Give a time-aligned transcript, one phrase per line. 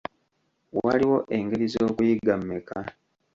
[0.85, 2.77] Waliwo engeri z'okuyiga mmeka?